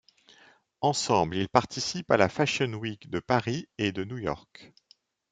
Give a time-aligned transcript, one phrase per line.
[0.81, 4.73] Ensemble ils participent à la fashion week de Paris et de New York.